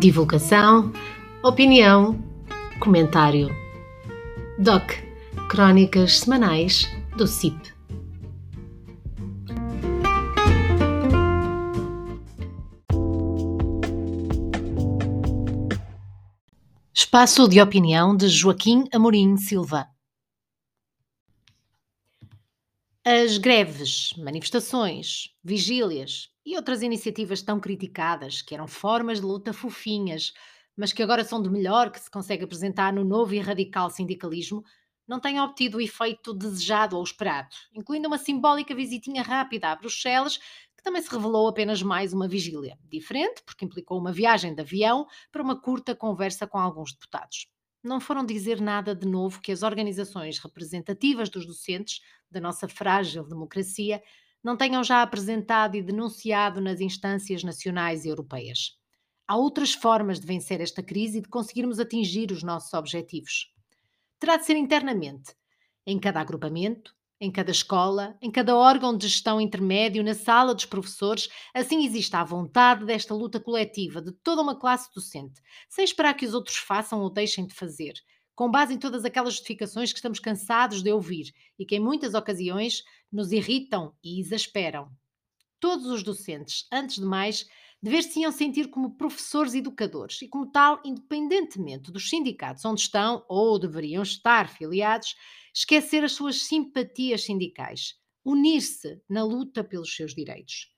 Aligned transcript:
Divulgação, 0.00 0.94
opinião, 1.42 2.18
comentário. 2.78 3.54
DOC 4.58 4.94
Crónicas 5.50 6.20
Semanais 6.20 6.88
do 7.18 7.26
CIP. 7.26 7.74
Espaço 16.94 17.46
de 17.46 17.60
opinião 17.60 18.16
de 18.16 18.26
Joaquim 18.26 18.86
Amorim 18.94 19.36
Silva. 19.36 19.86
As 23.12 23.38
greves, 23.38 24.12
manifestações, 24.16 25.34
vigílias 25.42 26.28
e 26.46 26.54
outras 26.54 26.80
iniciativas 26.80 27.42
tão 27.42 27.58
criticadas, 27.58 28.40
que 28.40 28.54
eram 28.54 28.68
formas 28.68 29.18
de 29.18 29.26
luta 29.26 29.52
fofinhas, 29.52 30.32
mas 30.76 30.92
que 30.92 31.02
agora 31.02 31.24
são 31.24 31.42
de 31.42 31.50
melhor 31.50 31.90
que 31.90 31.98
se 31.98 32.08
consegue 32.08 32.44
apresentar 32.44 32.92
no 32.92 33.04
novo 33.04 33.34
e 33.34 33.40
radical 33.40 33.90
sindicalismo, 33.90 34.62
não 35.08 35.18
têm 35.18 35.40
obtido 35.40 35.78
o 35.78 35.80
efeito 35.80 36.32
desejado 36.32 36.96
ou 36.96 37.02
esperado, 37.02 37.48
incluindo 37.74 38.06
uma 38.06 38.16
simbólica 38.16 38.76
visitinha 38.76 39.24
rápida 39.24 39.72
a 39.72 39.74
Bruxelas, 39.74 40.36
que 40.76 40.84
também 40.84 41.02
se 41.02 41.10
revelou 41.10 41.48
apenas 41.48 41.82
mais 41.82 42.12
uma 42.12 42.28
vigília. 42.28 42.78
Diferente, 42.88 43.42
porque 43.44 43.64
implicou 43.64 43.98
uma 43.98 44.12
viagem 44.12 44.54
de 44.54 44.60
avião 44.60 45.04
para 45.32 45.42
uma 45.42 45.60
curta 45.60 45.96
conversa 45.96 46.46
com 46.46 46.58
alguns 46.58 46.92
deputados 46.92 47.48
não 47.82 48.00
foram 48.00 48.24
dizer 48.24 48.60
nada 48.60 48.94
de 48.94 49.06
novo 49.06 49.40
que 49.40 49.52
as 49.52 49.62
organizações 49.62 50.38
representativas 50.38 51.28
dos 51.28 51.46
docentes 51.46 52.00
da 52.30 52.40
nossa 52.40 52.68
frágil 52.68 53.24
democracia 53.26 54.02
não 54.42 54.56
tenham 54.56 54.82
já 54.82 55.02
apresentado 55.02 55.76
e 55.76 55.82
denunciado 55.82 56.60
nas 56.60 56.80
instâncias 56.80 57.42
nacionais 57.42 58.04
e 58.04 58.08
europeias. 58.08 58.78
Há 59.26 59.36
outras 59.36 59.72
formas 59.72 60.18
de 60.18 60.26
vencer 60.26 60.60
esta 60.60 60.82
crise 60.82 61.18
e 61.18 61.20
de 61.22 61.28
conseguirmos 61.28 61.78
atingir 61.78 62.32
os 62.32 62.42
nossos 62.42 62.72
objetivos. 62.74 63.52
Terá 64.18 64.36
de 64.36 64.44
ser 64.44 64.56
internamente, 64.56 65.34
em 65.86 65.98
cada 65.98 66.20
agrupamento, 66.20 66.94
em 67.20 67.30
cada 67.30 67.50
escola, 67.50 68.16
em 68.22 68.30
cada 68.30 68.56
órgão 68.56 68.96
de 68.96 69.06
gestão 69.06 69.40
intermédio, 69.40 70.02
na 70.02 70.14
sala 70.14 70.54
dos 70.54 70.64
professores, 70.64 71.28
assim 71.52 71.84
existe 71.84 72.16
a 72.16 72.24
vontade 72.24 72.86
desta 72.86 73.14
luta 73.14 73.38
coletiva 73.38 74.00
de 74.00 74.10
toda 74.10 74.40
uma 74.40 74.58
classe 74.58 74.88
docente, 74.94 75.40
sem 75.68 75.84
esperar 75.84 76.14
que 76.14 76.24
os 76.24 76.32
outros 76.32 76.56
façam 76.56 77.00
ou 77.00 77.10
deixem 77.10 77.46
de 77.46 77.54
fazer, 77.54 77.92
com 78.34 78.50
base 78.50 78.72
em 78.72 78.78
todas 78.78 79.04
aquelas 79.04 79.34
justificações 79.34 79.92
que 79.92 79.98
estamos 79.98 80.18
cansados 80.18 80.82
de 80.82 80.90
ouvir 80.90 81.30
e 81.58 81.66
que 81.66 81.76
em 81.76 81.80
muitas 81.80 82.14
ocasiões 82.14 82.82
nos 83.12 83.32
irritam 83.32 83.94
e 84.02 84.18
exasperam. 84.18 84.90
Todos 85.60 85.86
os 85.86 86.02
docentes, 86.02 86.66
antes 86.72 86.96
de 86.96 87.04
mais, 87.04 87.46
dever-se-iam 87.82 88.30
sentir 88.30 88.68
como 88.68 88.96
professores 88.96 89.54
educadores 89.54 90.20
e, 90.22 90.28
como 90.28 90.50
tal, 90.50 90.80
independentemente 90.84 91.90
dos 91.90 92.08
sindicatos 92.08 92.64
onde 92.64 92.82
estão 92.82 93.24
ou 93.28 93.58
deveriam 93.58 94.02
estar 94.02 94.48
filiados, 94.48 95.14
esquecer 95.54 96.04
as 96.04 96.12
suas 96.12 96.42
simpatias 96.42 97.24
sindicais, 97.24 97.94
unir-se 98.24 99.00
na 99.08 99.24
luta 99.24 99.64
pelos 99.64 99.94
seus 99.94 100.14
direitos. 100.14 100.68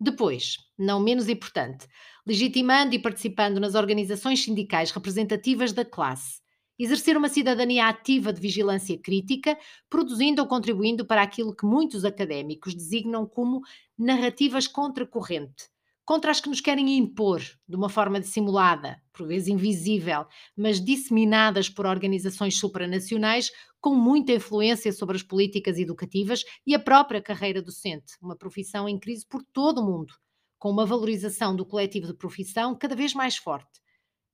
Depois, 0.00 0.56
não 0.78 0.98
menos 0.98 1.28
importante, 1.28 1.86
legitimando 2.26 2.94
e 2.94 2.98
participando 2.98 3.60
nas 3.60 3.74
organizações 3.74 4.42
sindicais 4.42 4.90
representativas 4.90 5.72
da 5.72 5.84
classe, 5.84 6.40
exercer 6.78 7.16
uma 7.16 7.28
cidadania 7.28 7.86
ativa 7.86 8.32
de 8.32 8.40
vigilância 8.40 8.98
crítica, 8.98 9.56
produzindo 9.88 10.42
ou 10.42 10.48
contribuindo 10.48 11.06
para 11.06 11.22
aquilo 11.22 11.54
que 11.54 11.64
muitos 11.64 12.04
académicos 12.04 12.74
designam 12.74 13.26
como 13.26 13.60
narrativas 13.96 14.66
contra 14.66 15.06
corrente, 15.06 15.68
contra 16.04 16.30
as 16.30 16.40
que 16.40 16.48
nos 16.48 16.60
querem 16.60 16.96
impor 16.96 17.40
de 17.68 17.76
uma 17.76 17.88
forma 17.88 18.20
dissimulada, 18.20 19.00
por 19.12 19.26
vezes 19.26 19.48
invisível, 19.48 20.26
mas 20.56 20.80
disseminadas 20.80 21.68
por 21.68 21.86
organizações 21.86 22.58
supranacionais 22.58 23.50
com 23.80 23.94
muita 23.94 24.32
influência 24.32 24.92
sobre 24.92 25.16
as 25.16 25.22
políticas 25.22 25.78
educativas 25.78 26.44
e 26.66 26.74
a 26.74 26.78
própria 26.78 27.22
carreira 27.22 27.62
docente, 27.62 28.14
uma 28.20 28.36
profissão 28.36 28.88
em 28.88 28.98
crise 28.98 29.26
por 29.26 29.42
todo 29.52 29.80
o 29.80 29.84
mundo, 29.84 30.14
com 30.58 30.70
uma 30.70 30.86
valorização 30.86 31.54
do 31.54 31.66
coletivo 31.66 32.06
de 32.06 32.14
profissão 32.14 32.74
cada 32.76 32.94
vez 32.94 33.14
mais 33.14 33.36
forte. 33.36 33.80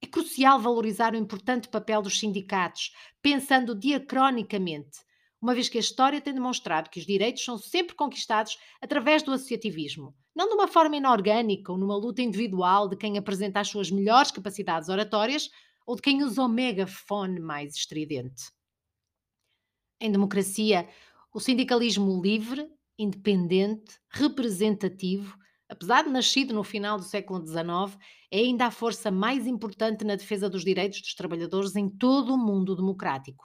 É 0.00 0.06
crucial 0.06 0.60
valorizar 0.60 1.12
o 1.12 1.16
importante 1.16 1.68
papel 1.68 2.00
dos 2.00 2.18
sindicatos, 2.18 2.92
pensando 3.20 3.74
diacronicamente, 3.74 4.98
uma 5.40 5.54
vez 5.54 5.68
que 5.68 5.78
a 5.78 5.80
história 5.80 6.20
tem 6.20 6.34
demonstrado 6.34 6.90
que 6.90 6.98
os 6.98 7.06
direitos 7.06 7.44
são 7.44 7.56
sempre 7.56 7.94
conquistados 7.94 8.58
através 8.80 9.22
do 9.22 9.32
associativismo, 9.32 10.14
não 10.34 10.48
de 10.48 10.54
uma 10.54 10.66
forma 10.66 10.96
inorgânica 10.96 11.70
ou 11.70 11.78
numa 11.78 11.96
luta 11.96 12.22
individual 12.22 12.88
de 12.88 12.96
quem 12.96 13.16
apresenta 13.16 13.60
as 13.60 13.68
suas 13.68 13.90
melhores 13.90 14.30
capacidades 14.30 14.88
oratórias 14.88 15.48
ou 15.86 15.96
de 15.96 16.02
quem 16.02 16.22
usa 16.22 16.42
o 16.42 16.48
megafone 16.48 17.40
mais 17.40 17.74
estridente. 17.74 18.50
Em 20.00 20.12
democracia, 20.12 20.88
o 21.32 21.40
sindicalismo 21.40 22.20
livre, 22.20 22.68
independente, 22.98 23.98
representativo, 24.10 25.36
apesar 25.68 26.02
de 26.04 26.10
nascido 26.10 26.52
no 26.52 26.64
final 26.64 26.98
do 26.98 27.04
século 27.04 27.44
XIX, 27.46 27.98
é 28.30 28.38
ainda 28.38 28.66
a 28.66 28.70
força 28.70 29.10
mais 29.10 29.46
importante 29.46 30.04
na 30.04 30.16
defesa 30.16 30.48
dos 30.48 30.64
direitos 30.64 31.00
dos 31.00 31.14
trabalhadores 31.14 31.76
em 31.76 31.88
todo 31.88 32.34
o 32.34 32.38
mundo 32.38 32.74
democrático. 32.74 33.44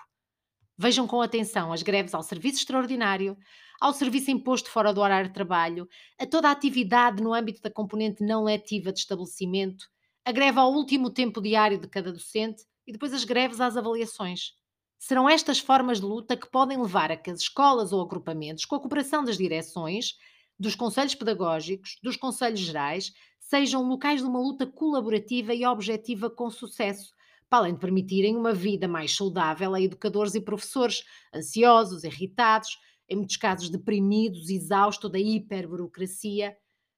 Vejam 0.78 1.08
com 1.08 1.22
atenção 1.22 1.72
as 1.72 1.84
greves 1.84 2.14
ao 2.14 2.24
serviço 2.24 2.58
extraordinário, 2.60 3.38
ao 3.80 3.94
serviço 3.94 4.32
imposto 4.32 4.70
fora 4.70 4.94
do 4.94 5.02
horário 5.02 5.28
de 5.28 5.34
trabalho, 5.34 5.88
a 6.20 6.26
toda 6.26 6.48
a 6.48 6.52
atividade 6.52 7.22
no 7.22 7.34
âmbito 7.34 7.62
da 7.62 7.70
componente 7.70 8.24
não 8.24 8.44
letiva 8.44 8.92
de 8.92 9.00
estabelecimento, 9.00 9.86
a 10.26 10.32
greve 10.32 10.60
ao 10.60 10.74
último 10.74 11.10
tempo 11.10 11.42
diário 11.42 11.78
de 11.78 11.88
cada 11.88 12.12
docente 12.12 12.64
e 12.88 12.92
depois 12.92 13.14
as 13.14 13.24
greves 13.24 13.62
às 13.62 13.78
avaliações. 13.78 14.54
Serão 14.98 15.30
estas 15.30 15.60
formas 15.60 16.00
de 16.00 16.06
luta 16.06 16.38
que 16.38 16.50
podem 16.50 16.82
levar 16.82 17.12
a 17.12 17.18
que 17.18 17.30
as 17.30 17.42
escolas 17.42 17.92
ou 17.92 18.02
agrupamentos, 18.02 18.66
com 18.66 18.76
a 18.76 18.80
cooperação 18.80 19.24
das 19.24 19.38
direções, 19.38 20.16
dos 20.58 20.76
conselhos 20.76 21.14
pedagógicos, 21.14 21.98
dos 22.02 22.16
conselhos 22.16 22.60
gerais, 22.62 23.12
sejam 23.38 23.84
locais 23.84 24.22
de 24.22 24.28
uma 24.28 24.40
luta 24.40 24.66
colaborativa 24.66 25.54
e 25.54 25.66
objetiva 25.66 26.30
com 26.30 26.50
sucesso, 26.50 27.14
para 27.54 27.60
além 27.60 27.76
de 27.76 27.80
permitirem 27.80 28.36
uma 28.36 28.52
vida 28.52 28.88
mais 28.88 29.16
saudável 29.16 29.76
a 29.76 29.80
educadores 29.80 30.34
e 30.34 30.42
professores 30.42 31.04
ansiosos, 31.32 32.04
irritados, 32.04 32.80
em 33.08 33.16
muitos 33.16 33.38
casos 33.38 33.70
deprimidos, 33.70 34.50
exaustos 34.50 35.12
da 35.12 35.20
hiperburocracia. 35.20 36.58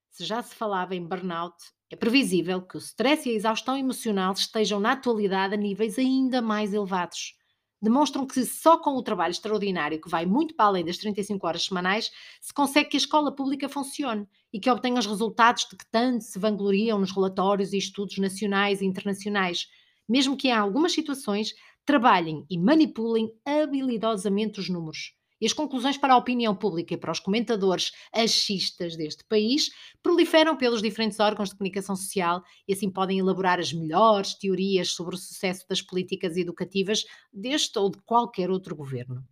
Se 0.09 0.23
já 0.23 0.41
se 0.41 0.55
falava 0.55 0.95
em 0.95 1.05
burnout, 1.05 1.57
é 1.91 1.97
previsível 1.97 2.61
que 2.61 2.77
o 2.77 2.79
stress 2.79 3.27
e 3.27 3.33
a 3.33 3.35
exaustão 3.35 3.75
emocional 3.75 4.31
estejam 4.31 4.79
na 4.79 4.93
atualidade 4.93 5.55
a 5.55 5.57
níveis 5.57 5.99
ainda 5.99 6.41
mais 6.41 6.73
elevados. 6.73 7.33
Demonstram 7.81 8.25
que 8.25 8.45
só 8.45 8.77
com 8.77 8.91
o 8.91 9.03
trabalho 9.03 9.31
extraordinário, 9.31 9.99
que 9.99 10.09
vai 10.09 10.25
muito 10.25 10.55
para 10.55 10.67
além 10.67 10.85
das 10.85 10.95
35 10.95 11.45
horas 11.45 11.65
semanais, 11.65 12.09
se 12.39 12.53
consegue 12.53 12.91
que 12.91 12.95
a 12.95 12.99
escola 12.99 13.35
pública 13.35 13.67
funcione 13.67 14.25
e 14.53 14.59
que 14.61 14.69
obtenha 14.69 14.99
os 14.99 15.05
resultados 15.05 15.67
de 15.69 15.75
que 15.75 15.85
tanto 15.91 16.23
se 16.23 16.39
vangloriam 16.39 16.97
nos 16.97 17.11
relatórios 17.11 17.73
e 17.73 17.77
estudos 17.77 18.17
nacionais 18.19 18.79
e 18.79 18.85
internacionais, 18.85 19.67
mesmo 20.07 20.37
que 20.37 20.47
em 20.47 20.51
algumas 20.51 20.93
situações 20.93 21.53
trabalhem 21.85 22.45
e 22.49 22.57
manipulem 22.57 23.31
habilidosamente 23.45 24.59
os 24.59 24.69
números. 24.69 25.13
E 25.39 25.45
as 25.45 25.53
conclusões 25.53 25.97
para 25.97 26.13
a 26.13 26.17
opinião 26.17 26.55
pública 26.55 26.93
e 26.93 26.97
para 26.97 27.11
os 27.11 27.19
comentadores 27.19 27.91
achistas 28.13 28.95
deste 28.95 29.23
país 29.25 29.69
proliferam 30.01 30.55
pelos 30.55 30.81
diferentes 30.81 31.19
órgãos 31.19 31.49
de 31.49 31.55
comunicação 31.55 31.95
social 31.95 32.41
e 32.67 32.73
assim 32.73 32.89
podem 32.89 33.19
elaborar 33.19 33.59
as 33.59 33.73
melhores 33.73 34.33
teorias 34.33 34.91
sobre 34.91 35.15
o 35.15 35.17
sucesso 35.17 35.65
das 35.67 35.81
políticas 35.81 36.37
educativas 36.37 37.03
deste 37.33 37.77
ou 37.77 37.91
de 37.91 38.01
qualquer 38.03 38.49
outro 38.49 38.75
governo. 38.75 39.23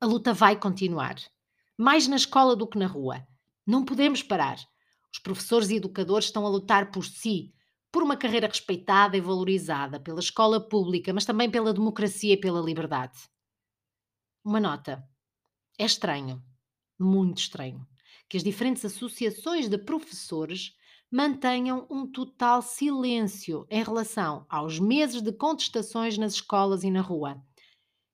A 0.00 0.06
luta 0.06 0.32
vai 0.32 0.58
continuar, 0.58 1.16
mais 1.76 2.06
na 2.06 2.16
escola 2.16 2.54
do 2.54 2.66
que 2.66 2.78
na 2.78 2.86
rua. 2.86 3.26
Não 3.66 3.84
podemos 3.84 4.22
parar. 4.22 4.56
Os 5.12 5.18
professores 5.18 5.68
e 5.70 5.76
educadores 5.76 6.26
estão 6.26 6.46
a 6.46 6.48
lutar 6.48 6.90
por 6.92 7.04
si, 7.04 7.52
por 7.92 8.02
uma 8.02 8.16
carreira 8.16 8.46
respeitada 8.46 9.16
e 9.16 9.20
valorizada 9.20 9.98
pela 9.98 10.20
escola 10.20 10.60
pública, 10.60 11.12
mas 11.12 11.24
também 11.24 11.50
pela 11.50 11.72
democracia 11.72 12.34
e 12.34 12.40
pela 12.40 12.60
liberdade. 12.60 13.18
Uma 14.44 14.60
nota. 14.60 15.04
É 15.78 15.84
estranho, 15.84 16.42
muito 16.98 17.38
estranho, 17.38 17.86
que 18.28 18.36
as 18.36 18.42
diferentes 18.42 18.84
associações 18.84 19.68
de 19.68 19.78
professores 19.78 20.76
mantenham 21.10 21.86
um 21.90 22.06
total 22.06 22.62
silêncio 22.62 23.66
em 23.68 23.82
relação 23.82 24.46
aos 24.48 24.78
meses 24.78 25.20
de 25.20 25.32
contestações 25.32 26.16
nas 26.16 26.34
escolas 26.34 26.84
e 26.84 26.90
na 26.90 27.00
rua. 27.00 27.42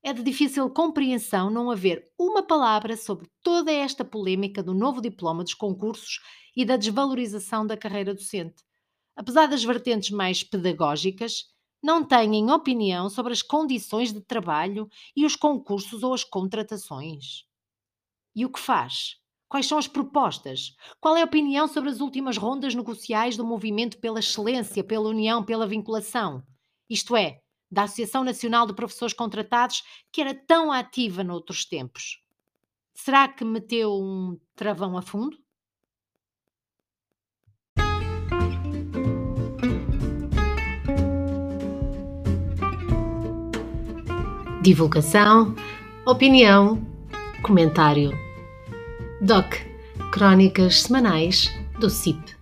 É 0.02 0.12
de 0.12 0.23
difícil 0.23 0.70
compreensão 0.70 1.50
não 1.50 1.70
haver 1.70 2.11
uma 2.19 2.43
palavra 2.43 2.96
sobre 2.96 3.28
toda 3.43 3.73
esta 3.73 4.05
polêmica 4.05 4.62
do 4.62 4.73
novo 4.73 5.02
diploma 5.02 5.43
dos 5.43 5.52
concursos 5.52 6.20
e 6.56 6.64
da 6.64 6.76
desvalorização 6.76 7.67
da 7.67 7.76
carreira 7.76 8.14
docente 8.14 8.66
apesar 9.17 9.47
das 9.47 9.65
vertentes 9.65 10.11
mais 10.11 10.45
pedagógicas, 10.45 11.47
não 11.83 12.05
têm 12.05 12.51
opinião 12.51 13.09
sobre 13.09 13.33
as 13.33 13.43
condições 13.43 14.13
de 14.13 14.21
trabalho 14.21 14.89
e 15.17 15.25
os 15.25 15.35
concursos 15.35 16.03
ou 16.03 16.13
as 16.13 16.25
contratações. 16.25 17.45
E 18.35 18.45
o 18.45 18.51
que 18.51 18.61
faz? 18.61 19.17
Quais 19.49 19.67
são 19.67 19.79
as 19.79 19.87
propostas? 19.87 20.75
Qual 21.01 21.17
é 21.17 21.23
a 21.23 21.25
opinião 21.25 21.69
sobre 21.69 21.91
as 21.91 22.01
últimas 22.01 22.37
rondas 22.37 22.75
negociais 22.75 23.37
do 23.37 23.47
movimento 23.47 23.99
pela 23.99 24.19
excelência, 24.19 24.83
pela 24.83 25.09
união, 25.09 25.45
pela 25.45 25.67
vinculação? 25.67 26.43
Isto 26.91 27.17
é, 27.17 27.41
da 27.71 27.85
Associação 27.85 28.25
Nacional 28.25 28.67
de 28.67 28.75
Professores 28.75 29.15
Contratados, 29.15 29.83
que 30.12 30.21
era 30.21 30.35
tão 30.35 30.73
ativa 30.73 31.23
noutros 31.23 31.65
tempos. 31.65 32.21
Será 32.95 33.29
que 33.29 33.45
meteu 33.45 33.93
um 33.93 34.39
travão 34.55 34.97
a 34.99 35.03
fundo? 35.03 35.39
Divulgação, 44.67 45.55
opinião, 46.05 46.85
comentário. 47.41 48.11
DOC 49.21 49.61
Crónicas 50.11 50.83
Semanais 50.83 51.57
do 51.79 51.89
CIP. 51.89 52.36